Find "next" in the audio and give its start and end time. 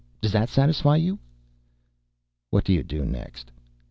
3.05-3.51